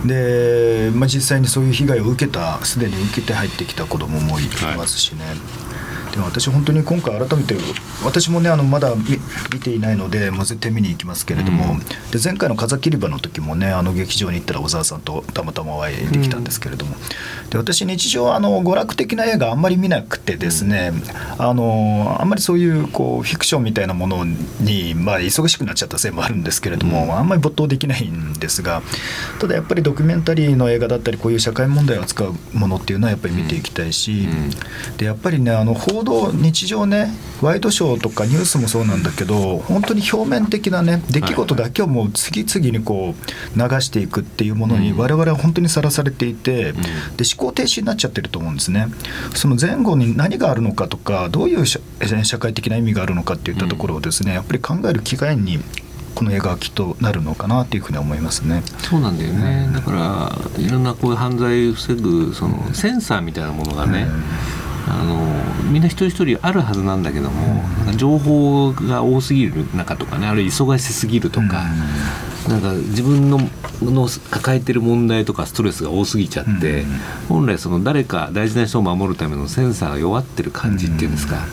[0.05, 4.45] い、で、まあ、実際にそういう被害を受けたすでに受けて入ってきた子供もい
[4.77, 5.37] ますしね、はい
[6.19, 7.55] で私本当に今回改めて
[8.05, 8.93] 私もねあのまだ
[9.53, 20.93] 見ていないのでもう絶対見に行きますけれども、うん、で前回の風切り場の時もねあの劇場に行ったら小沢さんとたまたまお会いできたんですけれども、うん、で私日常あの娯楽的な映画あんまり見なくてですね、
[21.39, 28.83] うん、あのあんまりそういうこうフィクションみたいなものに、まあ、忙しくなっちゃったせいもあるんですけれども、あんまり没頭できないんですが
[29.39, 34.29] ただやっぱりドキュメンタリーの映画だったりこういう社会問題を扱うものっていうのはやっぱり見ていきたいし、
[34.97, 48.89] でやっぱりねあの報道日常ねワイドショーとかニュースもそうなんだけど本当に表面的なね出来事だけをもう次々にこう流していくっていうものに我々は本当にさらされていて、で思考停止になっちゃってると思うんですね。
[49.35, 51.81] その前後に何があるのかとかどういう社
[52.39, 55.59] 会的な意味があるのかっていったところをですねやっぱり考える機会に
[56.15, 58.63] この映画はきっとなるのかなというふうに思いますね。
[58.79, 59.93] そうなんだよね、うん、だか
[60.57, 64.23] らいろんなこういう犯罪を防ぐそのセンサーみたいなものがね、うん
[64.87, 71.65] あのみんな一人一人あるはずなんだけども、うん、情報が多すぎる中とかねあるいは忙しすぎるとか、
[72.47, 73.39] うん、なんか自分の
[73.83, 81.47] の抱えてる問題とかストレスが多すぎちゃって、うん、本来その誰か大事な人を守るためのセンサーが弱ってる感じっていうんですか。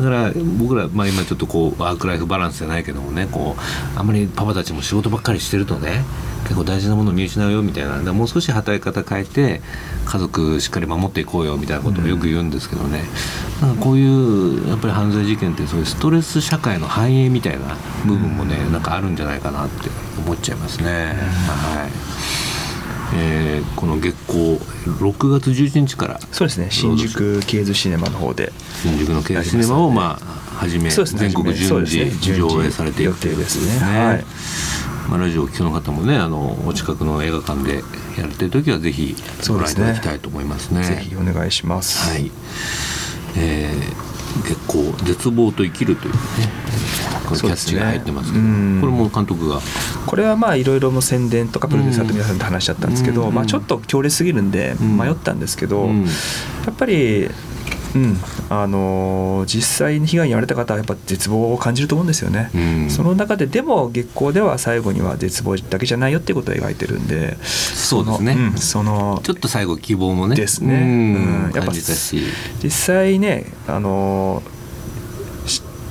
[0.00, 6.04] だから僕ら、まあ、今ちょっとこうワーク・ライフ・バランスじゃないけどもねこうあんまりパパたちも仕事ばっかりしてるとね
[6.44, 8.12] 結構大事なものを見失うよみたいな。
[8.12, 9.60] もう少し働き方変えて
[10.04, 13.02] 家族しっかり守っていこうよみたいなことをよく言うんですけどね、
[13.62, 21.14] うん、なんかこういうやっぱり犯罪事件ってそういうストレス社会の反映みたいな部分もね、なんかあるんじゃないかなって思っちゃいますね。
[21.48, 22.45] はい
[23.14, 33.86] えー、この月光6月11日からそうですね新宿ケーズシネマの方で新宿のケーズシネマをまあ初め、全国順次上映されていくということですね。
[33.86, 34.24] はい
[35.08, 37.76] まあ、ラジオを聴きの方もねあのお近くの映画館で
[38.18, 39.14] やってる時はぜひ
[39.48, 40.82] ご覧いただきたいと思いますね。
[40.82, 42.10] すねぜひお願いします。
[42.10, 42.30] はい。
[43.36, 46.18] えー、月光絶望と生きるというね。
[47.26, 49.60] これキャッチが入ってますけど、ね、これも監督が？
[50.06, 55.92] これはまあいろいろも宣伝とかプロデューサーと皆さんと話しちゃったんですけど、まあ、ちょっと強烈すぎるんで迷ったんですけど、や
[56.70, 57.28] っぱり
[57.94, 58.16] うん。
[58.48, 70.36] あのー、実際に被害に遭われた方はやっぱ絶望を感じると思うんですよね、うん、その中ででも月光では最後には絶望だけじゃないよっていうことを描いてるんでそうですね、うん、そのちょっと最後希望もね。
[70.36, 74.56] ですね、うん、やっぱ実際ねあのー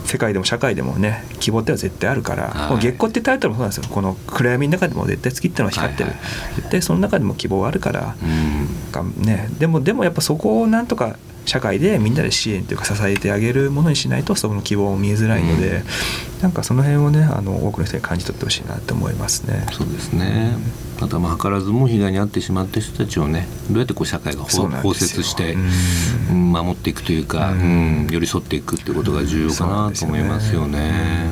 [0.06, 3.92] 世界でも社会でもね希望っては絶対あるから、はい、もう月光ってタイトルもそうなんですよ。
[3.92, 15.84] この暗闇の中でも絶対月ってのは光ってる、はいはい、絶対その中でも希望はあるから、うん、ね、でもでもやっぱそこをなんとか社会でみんなで支援というか支えてあげるものにしないとその希望も見えづらいので、
[16.36, 19.66] うん、なんかその辺をねあの多くの人に感じ取ってほしいなと思いますね。
[19.72, 20.56] そうですね、
[21.00, 25.56] またまあ図らずも被害に遭ってしまった人たちをねどうやってこう社会が包摂して
[26.32, 31.30] 守っていくというか、うん、寄り添っていくっていうことが重要かなと思いますよね。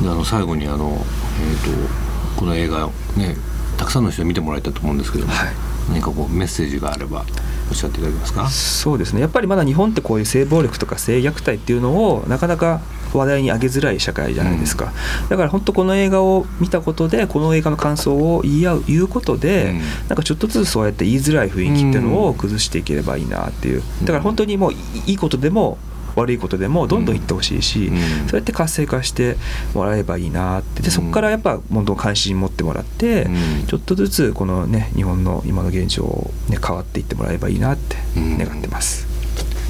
[0.00, 3.36] うん、あの最後にあの、えーとこの映画ね
[3.76, 5.48] たくさんの人に見てもらえたと思うんですけども、はい、
[5.90, 7.24] 何かこうメッセージがあれば
[7.70, 8.48] おっしゃっていただけますか？
[8.50, 9.20] そうですね。
[9.20, 12.80] やっぱりまだ日本ってこういう性暴力とか性虐待っていうのをなかなか
[13.12, 19.78] 話題に上げづらい社会じゃないですか、うん、だから本当この映画を見たことでこの映画の感想を言い合う言うことで、うん、
[20.08, 23.82] なんかちょっとずつそうやって言いづらい雰囲気っていうのを崩していければいいなっていう。
[24.02, 25.78] だから本当にもういいことでも
[26.16, 29.36] 悪いことでもどんどん言ってほしいし、うん、そうやって活性化して
[29.74, 30.82] もらえばいいなって。
[30.82, 39.10] でそこからやっぱどんどん関心持ってもらって、うん、ちょっとずつこのね日本の今の現状を、ね、変わっていってもらえばいいなって願ってます。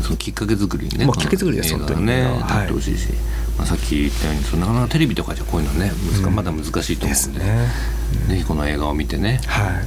[0.02, 3.08] そのきっかけ作りにね、きっかけ作りです本当にね、はい、ってほしいし、
[3.58, 7.68] まあ、さっき言ったようにそのなかなかテレビとかじゃこういうのね難、まだ難しいと思うんで、ね、
[8.28, 9.86] ぜひこの映画を見てね、はい、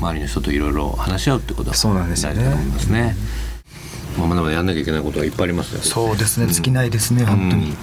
[0.00, 3.14] 周りの人といろいろ話し合うってことは大事だと思いますね。
[4.18, 7.74] まあ、まだまだやんなきゃいけないことがいっぱいありますよ、そうですね、尽きないですね、本当に。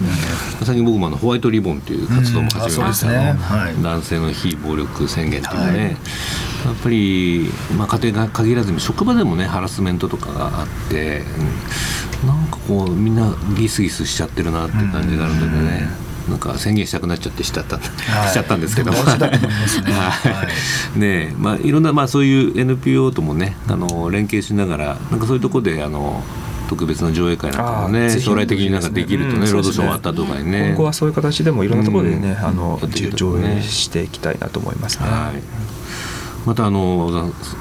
[0.63, 3.33] 最近僕もあのホワイトリボンという活動も始めました、ね。
[3.33, 5.97] はい、男性の非暴力宣言というね、
[6.65, 11.23] やっぱり、まあ、家庭が限らずに職場でもねハラスメントとかがあって、
[12.23, 16.09] うん、なんかこうみんなギスギスしちゃってるなっていう感じがあるのでね。
[16.29, 20.47] なんか宣言したくなっちゃってしちゃった、はい、しちゃったんですけど、ね、は
[20.95, 26.23] い、ねまあいろんなまあそういう NPO ともねあの連携しながらなんかそういうところであの
[26.69, 30.67] 特別な上映会なんかもね将来的になんかできるとね、うん、ロードショー終わったとかにね。
[30.69, 32.79] 今後はそういう形でもいろんなところでね、うん、あの
[33.15, 35.05] 上映していきたいなと思いますね。
[35.05, 35.41] はい、
[36.45, 37.11] またあの小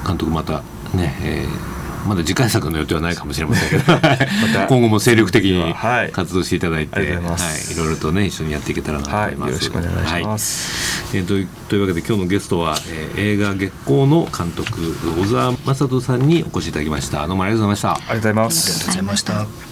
[0.03, 3.97] 田監督またね、えーまだ次回作の予定はないかもしれませんけど
[4.67, 5.73] 今後も精力的に
[6.11, 9.41] 活動していただいて、はい、はい、いろいろとね一緒にやっていけたらなと思います。
[9.41, 11.03] はい、よろしくお願いします。
[11.11, 17.27] はい、えー、とというわけで今日のゲストは、えー、映画月光の監督小沢雅人さんにお越しいただきました。
[17.27, 17.95] どうもありがとうございました。
[17.95, 18.69] ありがとうございます。
[18.69, 19.69] ありがとうございました。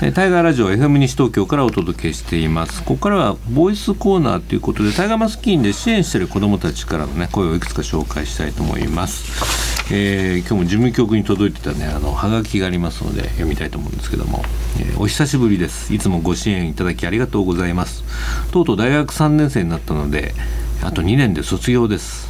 [0.00, 14.42] タイガーラジオ FM 西東京からお届けしていますここからはボイスコーナーということでタイガーマスキーンで支援している子どもたちからの、ね、声をいくつか紹介したいと思いますえー、今日も事務局に届いてたねあのハガキがありますので読みたいと思うんですけども、
[14.78, 15.92] えー、お久しぶりです。
[15.92, 18.04] いつもご支援いただきありがとうございます。
[18.52, 20.34] とうとう大学3年生になったので
[20.80, 22.28] あと2年で卒業です。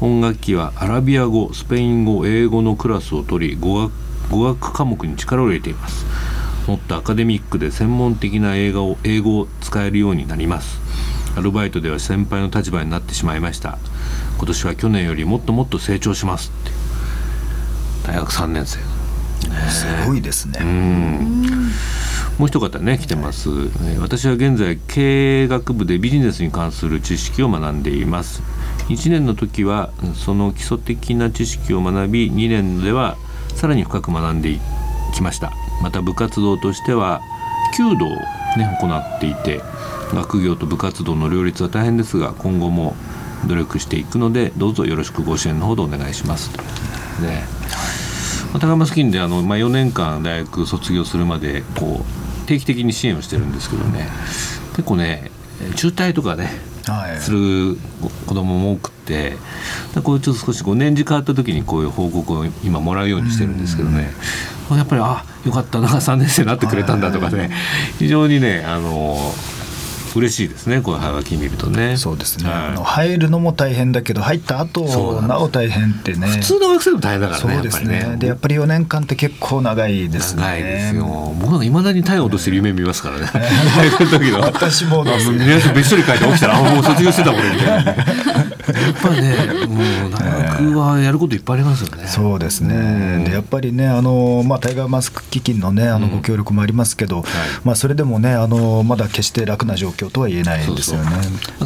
[0.00, 3.92] 本学期はアラビア語スペイン語英語のクラスを取り語学
[4.30, 6.06] 語学科目に力を入れています。
[6.66, 10.80] もっとアカデミックで専門的な映画を英語を使えるようになります。
[11.36, 13.78] アルバイトでは先輩の立場になってしまいました。
[14.38, 16.52] 今年は去年よりもっともっと成長します。
[18.04, 18.78] 大学3年生。
[19.68, 20.60] すごいですね。
[22.38, 28.42] もう一方ね来てます、はい、私は現在経営学部でビジネスに関する知識を学んでいます。
[28.88, 33.16] 1年の時はその基礎的な知識を学び2年では
[33.54, 34.58] さらに深く学んで
[35.14, 35.52] きました。
[35.82, 37.20] また部活動としては
[37.76, 39.60] 弓道を、ね、行っていて
[40.12, 42.94] 学業と部活動の両立は大変ですが今後も
[43.46, 46.50] 努力していくのでどうぞよろしくご支援のほどお願いします。
[47.20, 47.44] ね
[48.54, 52.04] 高山スキンであの、まあ、4年間大学卒業するまでこ
[52.44, 54.08] う定期的に支援をしてるんですけどね。
[54.76, 55.30] 結構ね
[55.76, 56.50] 中退とかね、
[56.86, 57.76] はい、する
[58.26, 59.36] 子供も多くて
[60.04, 64.12] こうちょっと少しこう年次変わった時にこういう報告を今もらうようにしてるんですけどね、
[64.70, 67.50] やっぱりあよかったな 3年生になってくれたんだとかね、
[67.98, 69.34] 非常にねあの
[70.20, 71.96] 嬉しいですねこうはがき見るとね。
[71.96, 76.26] そうですね、はい、入るのも大変だけど入った後なお大変ってね。
[76.26, 78.00] 普通の学生でも大変だからねそうですね。
[78.04, 80.42] ねでやっぱり4年間って結構長いですね。
[80.42, 81.34] 長いですよ。
[81.40, 83.28] 僕なんかいまだに単位落としてる夢見ますからね。
[83.76, 87.96] 大学の時の私もです、ね、皆さんべっしょり書いて起きたらあもう卒業してた俺みたいな、やっ
[89.02, 97.32] ぱりねもう大学はやることいっぱいありますよね、そうですね、でやっぱりねあの、まあ、タイガーマスク基金のねあのご協力もありますけど、うんはい、
[97.64, 101.10] まあ、それでもねあのまだ決して楽な状況とは言えないですよね。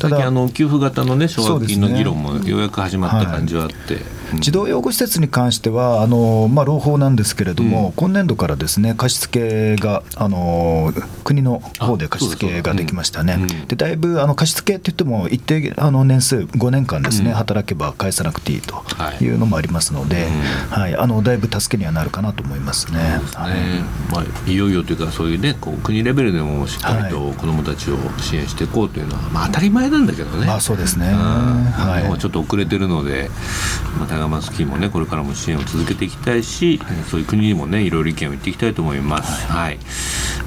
[0.00, 4.17] ただあの給付型のね奨学金の議論もようやく始まった感じはあって。
[4.34, 10.92] 児童養護施設に関してはあの、まあ、朗報なんですけれども、うん、今年度からですね貸付があの
[11.24, 13.38] 国の方で貸付ができましたね、
[13.68, 18.82] でだいぶあの貸付って言っても一定あの年数5年間ですね、うん、働けば返さなくていいと
[19.20, 19.28] い。
[19.28, 20.26] うのもありますので、
[20.70, 22.98] はい、あのだいぶ助けにはなるかなと思いますね。
[23.34, 23.54] はい。
[24.12, 30.46] まあ、いよいよというかそういうねこう国レベルでもしっかりと子どもたちを支援していこうというのは、まあ、当たり前なんだけどね。
[30.46, 33.30] まあ、そうですね、はい、ちょっと遅れてるので、
[33.98, 39.46] またタガマスキーもねこれからも支援を続けていきたいし、はい、そういう国にもねいろいろ意見を言っていきたいと思います。
[39.46, 39.78] はい、はい、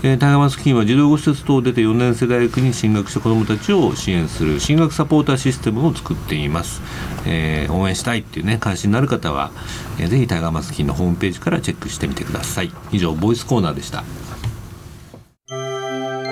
[0.04, 6.82] えー、タガマスキーは児童施設等を出て4年生大学に進学した子どもたちを支援する進学サポーターシステムを作っています。
[7.26, 9.52] えー、応援したいっていうね関心のある方は、
[10.00, 12.72] えー、ぜひタイガーマスキーのホームページからチェックしてみてください。
[12.92, 14.04] 以上ボイスコーナーでした。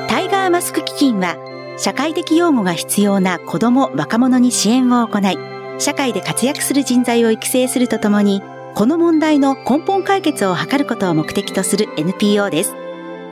[0.10, 1.38] タイガーマスク基金は
[1.78, 8.42] 社会的養護が必要な子ども若者に支援を行い社会で活躍する人材を育成するとともに
[8.76, 12.76] この問題の根本解決を図ることを目的とする NPO です。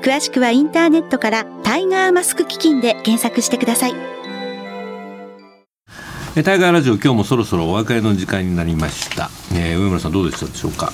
[0.02, 4.16] 詳しくはインターネットからタイガーマスク基金で検索してください。
[6.43, 10.91] タイガーラジオ今日もそろそろお別れの時間になりました、えー、上村さんどうでしたでしょうか？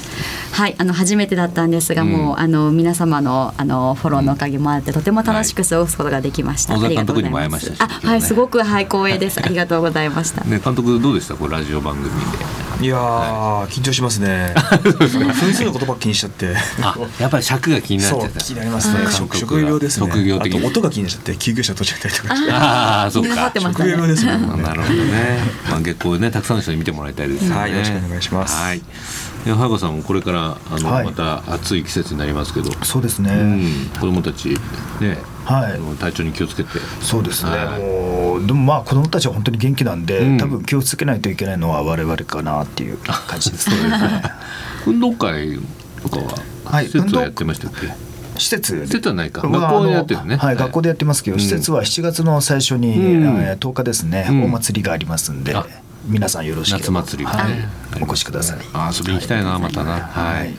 [0.52, 9.40] はいあの初めてだったんですが、うん、もうあの皆様のあのフォローのおかげもあって、とても楽しく過ごすことができました、はい、監督にも会いましたあ、はいすごくはい光栄です。
[9.44, 10.44] ありがとうございました。
[10.44, 11.36] ね監督どうでした？
[11.36, 12.64] これラジオ番組で。
[12.82, 14.54] いや、はい、緊張しますね。
[14.82, 15.18] 分数
[15.64, 16.54] の言葉気にしちゃって。
[16.82, 18.42] あ、やっぱり尺が気になっちゃった。
[18.42, 19.00] 気になりますね。
[19.10, 20.08] 職職業ですね。
[20.08, 22.34] 職業的音が気になっちゃって救急車取っちゃったりとか。
[22.52, 23.54] ああ、そうか。
[23.58, 24.34] 職業ですね。
[24.62, 25.33] なるほどね。
[25.70, 27.56] まあ結構ねたくさんの人に見てもらいたいですね。
[27.56, 28.56] はい、よろしくお願いします。
[28.56, 28.82] はい。
[29.46, 32.72] 早川さんもこれからあの、はい、また暑い季節になりますけど。
[32.84, 34.50] そうですね、うん、子供たち
[35.02, 36.70] ね、はい、体調に気をつけて。
[37.02, 43.76] そうですね、はい、もうでもまあ子供たちは本当に元気なんで、うん、多分気をつけないといけないのは我々かなっていう 感じですね。
[44.86, 45.60] 運動会
[46.02, 48.13] とかは、はい、施設はやってましたっけ？
[48.38, 49.42] 施設施設はないか。
[49.42, 55.56] 学校でやってるね、はい、学校でやってますけど、施設は7月の最初に、うん、10日ですね、お祭りがありますんで、
[56.06, 58.58] 皆さんよろしく夏祭りがね、はい、お越しください。
[58.74, 60.00] あ遊びに行きたいな、またな。
[60.02, 60.54] はい。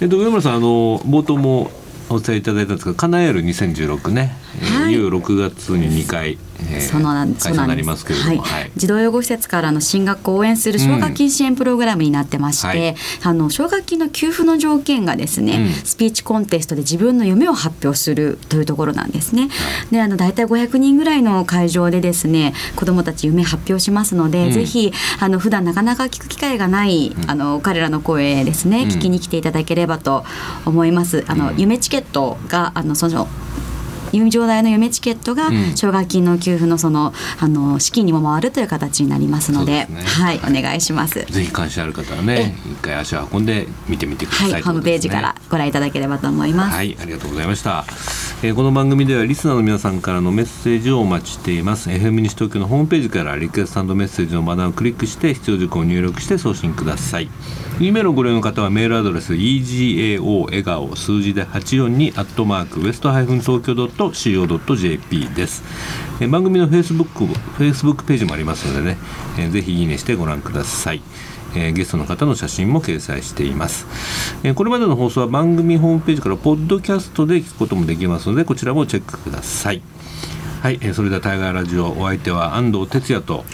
[0.00, 1.70] えっと上村さんあの冒頭も
[2.08, 4.36] お伝えいただいたんですけど、カナエル2016ね、
[4.78, 8.38] はい、いよいよ6月に2回えー、そのなん会社になりますはい。
[8.38, 19.42] はい、児童養護施設からの進学を応援する奨学金支援プログラムになってまして、うん、あの奨学金の給付の条件がですね、うん、スピーチコンテストで自分の夢を発表するというところなんですね。
[19.42, 19.50] はい、
[19.92, 30.24] であの大体500人ぐらいの会場でですね子どもたち夢発表しますので、うん、ぜひあの普段なかなか聞く機会がない、あの彼らの声ですね、聞きに来ていただければと
[30.64, 31.24] 思います。
[31.26, 33.28] あの夢チケットがあのその
[34.16, 41.24] 友情代の夢チケットが奨学金の給付のそのあの資金にも回るという形になりますので、ね、はいお願いします。
[41.24, 46.76] ぜひ関心ある方はね一回足を運んで見てみてください、はい、ホームページからご覧いただければと思います。
[46.76, 47.84] はいありがとうございました。
[48.42, 51.88] えー、この番組ではリスナーの皆さんからのメッセージをお待ちしています。
[51.88, 57.28] FM 西東京のホームページからリクエストメッセージのバナーをクリックして必要事項を入力して送信ください。
[57.80, 63.74] E メールをご利用の方はメールアドレス egao 笑顔数字で842アットマークウエストハイフン東京
[64.08, 65.62] .co.jp です
[66.20, 68.96] え番組のフェイスブックフェイスブックページもありますのでね、
[69.38, 71.02] えー、ぜひいいねしてご覧ください。
[71.54, 73.86] えー、ゲストの方の写真も掲載しています、
[74.42, 79.80] えー、これまでの放送は番組ホームページからポッドキャストで聞くこともできますのでこちらもチェックください。
[80.60, 83.44] はい、えー、それではタイガーラジオお相手は安藤哲也と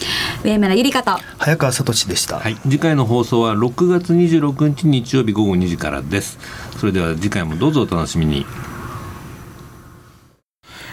[0.42, 6.38] 上村ゆりかと早川聡でした、はい、次回の放送は6月26日日曜日午後2時からです。
[6.78, 8.46] それでは次回もどうぞお楽しみに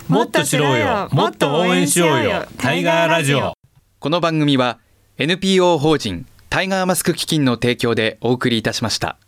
[0.10, 1.07] もっと知ろうよ。
[1.12, 2.47] もっと応援しようよ。
[2.57, 3.53] タイガーラジオ。
[3.99, 4.80] この番組は
[5.20, 9.20] NPO 法人タイガーマスク基金の提供でお送りいたしました。